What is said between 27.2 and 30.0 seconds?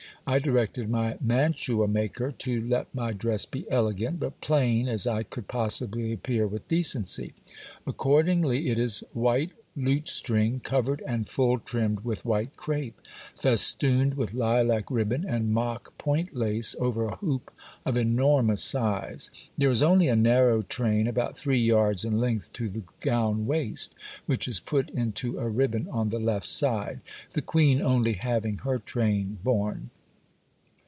Queen only having her train borne.